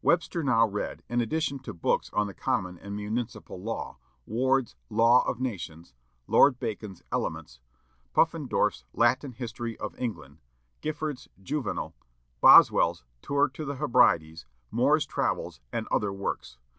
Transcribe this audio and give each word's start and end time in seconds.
Webster 0.00 0.42
now 0.42 0.66
read, 0.66 1.02
in 1.06 1.20
addition 1.20 1.58
to 1.58 1.74
books 1.74 2.08
on 2.14 2.26
the 2.26 2.32
common 2.32 2.78
and 2.78 2.96
municipal 2.96 3.60
law, 3.62 3.98
Ward's 4.24 4.74
"Law 4.88 5.22
of 5.28 5.38
Nations," 5.38 5.92
Lord 6.26 6.58
Bacon's 6.58 7.02
"Elements," 7.12 7.60
Puffendorff's 8.14 8.84
"Latin 8.94 9.32
History 9.32 9.76
of 9.78 9.94
England," 10.00 10.38
Gifford's 10.80 11.28
"Juvenal," 11.42 11.94
Boswell's 12.40 13.04
"Tour 13.20 13.50
to 13.50 13.66
the 13.66 13.76
Hebrides," 13.76 14.46
Moore's 14.70 15.04
"Travels," 15.04 15.60
and 15.70 15.86
other 15.88 16.10
works. 16.10 16.56